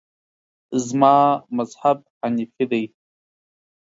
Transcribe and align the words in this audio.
زما 0.85 1.15
مذهب 1.57 1.97
حنیفي 2.19 2.65
دی. 2.71 2.83